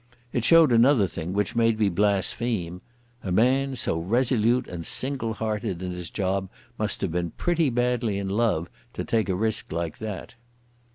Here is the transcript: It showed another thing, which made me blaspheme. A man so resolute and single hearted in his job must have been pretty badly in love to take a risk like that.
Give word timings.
It 0.33 0.43
showed 0.43 0.71
another 0.71 1.05
thing, 1.05 1.31
which 1.31 1.55
made 1.55 1.77
me 1.79 1.87
blaspheme. 1.87 2.81
A 3.23 3.31
man 3.31 3.75
so 3.75 3.99
resolute 3.99 4.67
and 4.67 4.83
single 4.83 5.33
hearted 5.35 5.83
in 5.83 5.91
his 5.91 6.09
job 6.09 6.49
must 6.79 7.01
have 7.01 7.11
been 7.11 7.29
pretty 7.37 7.69
badly 7.69 8.17
in 8.17 8.27
love 8.27 8.67
to 8.93 9.03
take 9.05 9.29
a 9.29 9.35
risk 9.35 9.71
like 9.71 9.99
that. 9.99 10.33